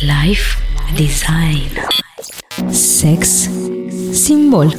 [0.00, 0.56] Life
[0.96, 1.86] Design
[2.70, 3.50] Sex
[4.12, 4.76] Simbol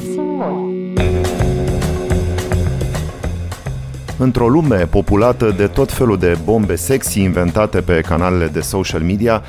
[4.17, 9.43] Într-o lume populată de tot felul de bombe sexy inventate pe canalele de social media,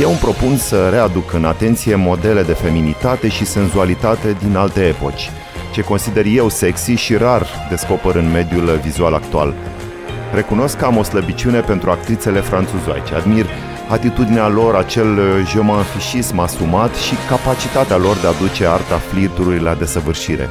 [0.00, 5.30] eu îmi propun să readuc în atenție modele de feminitate și senzualitate din alte epoci,
[5.72, 9.54] ce consider eu sexy și rar descoper în mediul vizual actual.
[10.34, 13.14] Recunosc că am o slăbiciune pentru actrițele franțuzoice.
[13.14, 13.46] Admir
[13.88, 15.18] atitudinea lor, acel
[15.50, 20.48] je m'en asumat și capacitatea lor de a duce arta flirturilor la desăvârșire.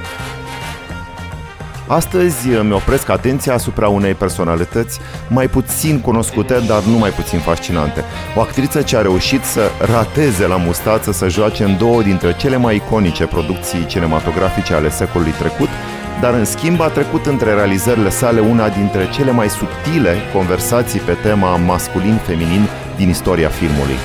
[1.88, 8.04] Astăzi îmi opresc atenția asupra unei personalități mai puțin cunoscute, dar nu mai puțin fascinante.
[8.36, 12.58] O actriță ce a reușit să rateze la mustață să joace în două dintre cele
[12.58, 15.70] mai iconice producții cinematografice ale secolului trecut,
[16.22, 21.14] dar în schimb a trecut între realizările sale una dintre cele mai subtile conversații pe
[21.22, 22.68] tema masculin-feminin
[22.98, 23.96] din istoria filmului.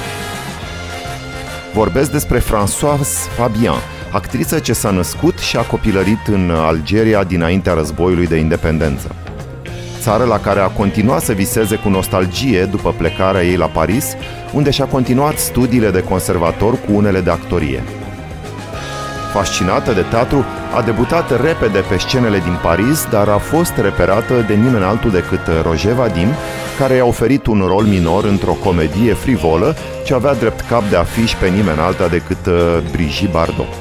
[1.75, 3.81] Vorbesc despre Françoise Fabian,
[4.13, 9.15] actriță ce s-a născut și a copilărit în Algeria dinaintea războiului de independență.
[10.01, 14.17] Țară la care a continuat să viseze cu nostalgie după plecarea ei la Paris,
[14.53, 17.83] unde și-a continuat studiile de conservator cu unele de actorie.
[19.33, 20.45] Fascinată de teatru,
[20.77, 25.41] a debutat repede pe scenele din Paris, dar a fost reperată de nimeni altul decât
[25.63, 26.29] Roger Vadim,
[26.79, 31.35] care i-a oferit un rol minor într-o comedie frivolă ce avea drept cap de afiș
[31.35, 32.55] pe nimeni alta decât uh,
[32.91, 33.73] Brigitte Bardot.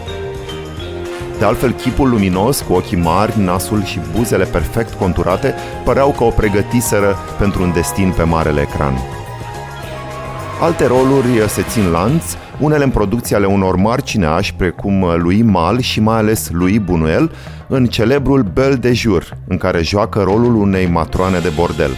[1.39, 6.29] De altfel, chipul luminos, cu ochii mari, nasul și buzele perfect conturate, păreau că o
[6.29, 9.01] pregătiseră pentru un destin pe marele ecran.
[10.61, 12.23] Alte roluri se țin lanț,
[12.61, 17.31] unele în producții ale unor mari cineași precum lui Mal și mai ales lui Bunuel
[17.67, 21.91] în celebrul Belle de Jour, în care joacă rolul unei matroane de bordel.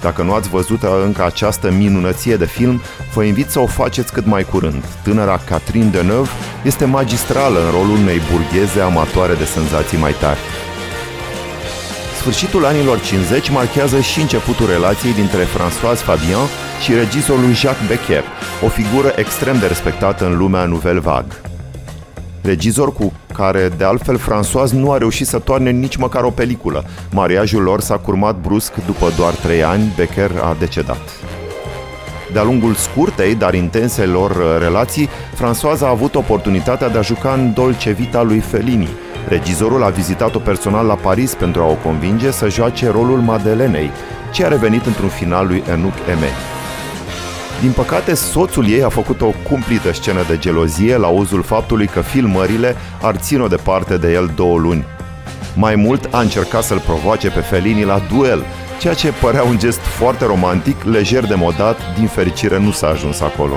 [0.00, 2.80] Dacă nu ați văzut încă această minunăție de film,
[3.14, 4.84] vă invit să o faceți cât mai curând.
[5.02, 6.30] Tânăra Catherine Deneuve
[6.62, 10.38] este magistrală în rolul unei burgheze amatoare de senzații mai tari.
[12.18, 16.48] Sfârșitul anilor 50 marchează și începutul relației dintre François Fabian
[16.80, 18.22] și regizorul Jacques Becker,
[18.64, 21.40] o figură extrem de respectată în lumea Nouvelle Vague.
[22.42, 26.84] Regizor cu care, de altfel, François nu a reușit să toarne nici măcar o peliculă.
[27.10, 31.00] Mariajul lor s-a curmat brusc după doar trei ani, Becker a decedat.
[32.32, 37.52] De-a lungul scurtei, dar intense lor relații, François a avut oportunitatea de a juca în
[37.52, 38.88] Dolce Vita lui Fellini.
[39.28, 43.90] Regizorul a vizitat-o personal la Paris pentru a o convinge să joace rolul Madelenei,
[44.32, 46.59] ce a revenit într-un final lui Enoch Aimé.
[47.60, 52.00] Din păcate, soțul ei a făcut o cumplită scenă de gelozie la uzul faptului că
[52.00, 54.84] filmările ar ține-o departe de el două luni.
[55.56, 58.44] Mai mult a încercat să-l provoace pe Felini la duel,
[58.78, 63.20] ceea ce părea un gest foarte romantic, lejer de modat, din fericire nu s-a ajuns
[63.20, 63.54] acolo.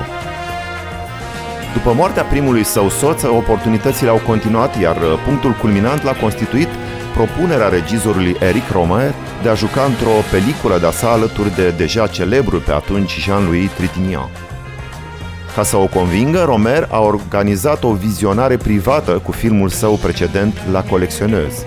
[1.72, 6.68] După moartea primului său soț, oportunitățile au continuat, iar punctul culminant l-a constituit
[7.14, 12.60] propunerea regizorului Eric Romer de a juca într-o peliculă de-a sa alături de deja celebrul
[12.60, 14.30] pe atunci Jean-Louis Trintignant.
[15.54, 20.82] Ca să o convingă, Romer a organizat o vizionare privată cu filmul său precedent La
[20.82, 21.64] Colecționeuse.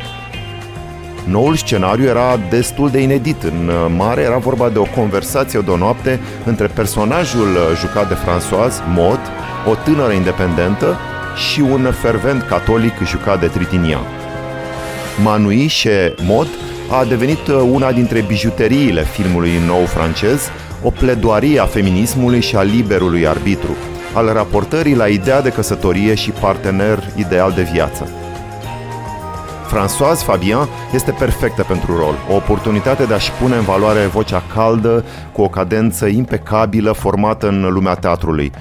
[1.25, 3.43] Noul scenariu era destul de inedit.
[3.43, 8.73] În mare era vorba de o conversație de o noapte între personajul jucat de François,
[8.95, 9.19] Maud,
[9.69, 10.97] o tânără independentă,
[11.35, 14.26] și un fervent catolic jucat de Trintignant.
[15.23, 15.89] Manui și
[16.23, 16.47] Mod
[16.91, 20.49] a devenit uh, una dintre bijuteriile filmului nou francez,
[20.83, 23.75] o pledoarie a feminismului și a liberului arbitru,
[24.13, 28.07] al raportării la ideea de căsătorie și partener ideal de viață.
[29.67, 35.05] Françoise Fabian este perfectă pentru rol, o oportunitate de a-și pune în valoare vocea caldă,
[35.31, 38.51] cu o cadență impecabilă formată în lumea teatrului,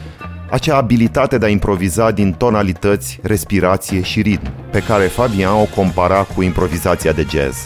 [0.50, 6.22] acea abilitate de a improviza din tonalități, respirație și ritm, pe care Fabian o compara
[6.34, 7.56] cu improvizația de jazz.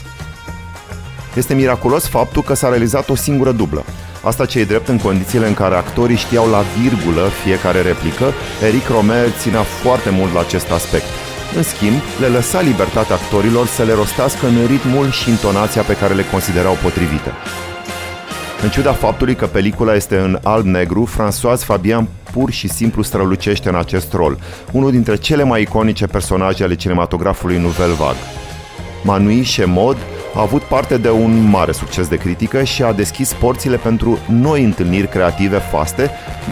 [1.34, 3.84] Este miraculos faptul că s-a realizat o singură dublă.
[4.22, 8.24] Asta ce e drept în condițiile în care actorii știau la virgulă fiecare replică,
[8.62, 11.06] Eric Romer ținea foarte mult la acest aspect.
[11.56, 16.14] În schimb, le lăsa libertatea actorilor să le rostească în ritmul și intonația pe care
[16.14, 17.32] le considerau potrivite.
[18.62, 23.74] În ciuda faptului că pelicula este în alb-negru, François Fabian pur și simplu strălucește în
[23.74, 24.38] acest rol,
[24.72, 28.20] unul dintre cele mai iconice personaje ale cinematografului Nouvelle Vague.
[29.04, 29.96] Manui Shemod
[30.34, 34.64] a avut parte de un mare succes de critică și a deschis porțile pentru noi
[34.64, 36.10] întâlniri creative faste,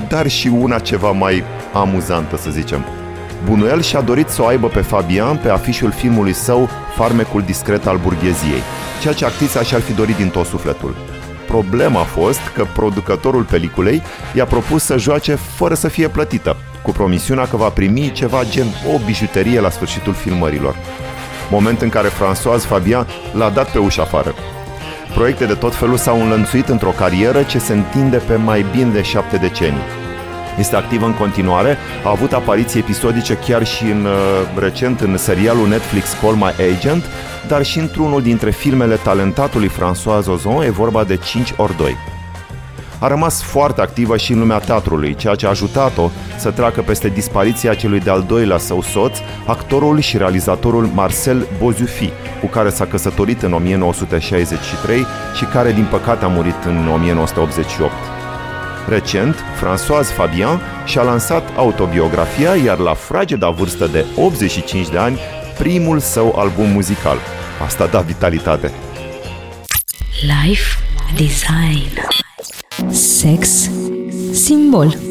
[0.09, 2.85] dar și una ceva mai amuzantă, să zicem.
[3.45, 7.97] Bunuel și-a dorit să o aibă pe Fabian pe afișul filmului său Farmecul discret al
[8.03, 8.63] burgheziei,
[9.03, 10.95] ceea ce actrița și-ar fi dorit din tot sufletul.
[11.49, 14.03] Problema a fost că producătorul peliculei
[14.35, 18.67] i-a propus să joace fără să fie plătită, cu promisiunea că va primi ceva gen
[18.95, 20.77] o bijuterie la sfârșitul filmărilor.
[21.51, 24.35] Moment în care François Fabian l-a dat pe ușa afară.
[25.15, 29.03] Proiecte de tot felul s-au înlănțuit într-o carieră ce se întinde pe mai bine de
[29.03, 29.98] șapte decenii.
[30.59, 34.13] Este activ în continuare, a avut apariții episodice chiar și în, uh,
[34.59, 37.05] recent în serialul Netflix Call My Agent,
[37.49, 41.97] dar și într-unul dintre filmele talentatului François Ozon, e vorba de 5 ori 2.
[43.01, 47.09] A rămas foarte activă și în lumea teatrului, ceea ce a ajutat-o să treacă peste
[47.09, 52.11] dispariția celui de-al doilea său soț, actorul și realizatorul Marcel Bozufi,
[52.41, 55.07] cu care s-a căsătorit în 1963
[55.37, 58.18] și care din păcate a murit în 1988.
[58.89, 65.19] Recent, Françoise Fabian și-a lansat autobiografia, iar la frageda vârstă de 85 de ani,
[65.59, 67.19] primul său album muzical.
[67.65, 68.73] Asta da vitalitate.
[70.21, 70.79] Life
[71.17, 72.07] Design
[72.91, 73.71] Sex
[74.33, 75.08] Simbol